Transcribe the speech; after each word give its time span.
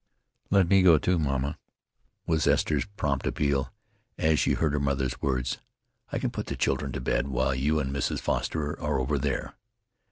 "Let 0.49 0.67
me 0.67 0.81
go, 0.81 0.97
too, 0.97 1.19
mamma," 1.19 1.59
was 2.25 2.47
Esther's 2.47 2.85
prompt 2.87 3.27
appeal, 3.27 3.71
as 4.17 4.39
she 4.39 4.53
heard 4.53 4.73
her 4.73 4.79
mother's 4.79 5.21
words. 5.21 5.59
"I 6.11 6.17
can 6.17 6.31
put 6.31 6.47
the 6.47 6.55
children 6.55 6.91
to 6.93 6.99
bed 6.99 7.27
while 7.27 7.53
you 7.53 7.79
and 7.79 7.95
Mrs. 7.95 8.19
Foster 8.19 8.71
are 8.81 8.97
over 8.99 9.19
there." 9.19 9.53